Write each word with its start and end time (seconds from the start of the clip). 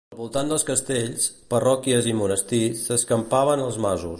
Al 0.13 0.17
voltant 0.19 0.47
dels 0.51 0.63
castells, 0.69 1.27
parròquies 1.55 2.09
i 2.13 2.15
monestirs 2.23 2.85
s'escampaven 2.89 3.65
els 3.69 3.79
masos. 3.87 4.09